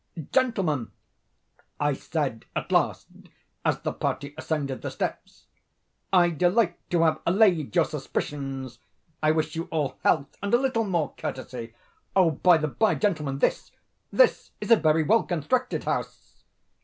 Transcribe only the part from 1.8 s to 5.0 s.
said at last, as the party ascended the